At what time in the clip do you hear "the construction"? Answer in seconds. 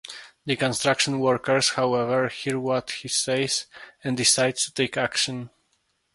0.47-1.19